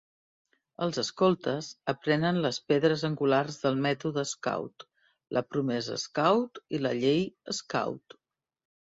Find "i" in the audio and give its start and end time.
6.79-6.81